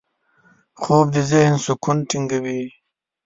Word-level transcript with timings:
خوب 0.81 1.05
د 1.15 1.17
ذهن 1.31 1.55
سکون 1.65 1.97
ټینګوي 2.09 2.61